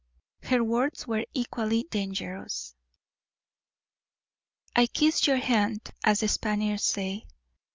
Her 0.41 0.63
words 0.63 1.05
were 1.05 1.27
equally 1.35 1.83
dangerous. 1.91 2.73
"I 4.75 4.87
kiss 4.87 5.27
your 5.27 5.37
hand, 5.37 5.91
as 6.03 6.21
the 6.21 6.27
Spaniards 6.27 6.85
say." 6.85 7.27